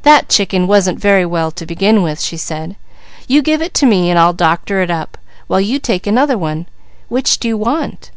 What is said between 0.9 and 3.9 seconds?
very well to begin with," she said. "'You give it to